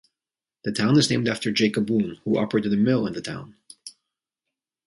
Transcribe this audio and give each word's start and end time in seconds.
The 0.63 0.71
town 0.71 0.97
is 0.97 1.11
named 1.11 1.27
after 1.27 1.51
Jacob 1.51 1.85
Boon 1.85 2.15
who 2.25 2.35
operated 2.39 2.73
a 2.73 2.75
mill 2.75 3.05
in 3.05 3.13
the 3.13 3.21
town. 3.21 3.55